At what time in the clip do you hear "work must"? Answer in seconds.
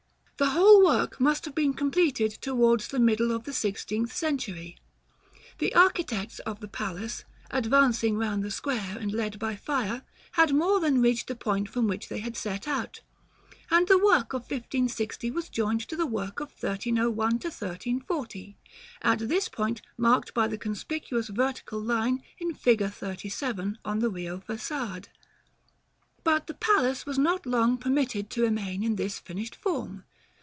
0.83-1.45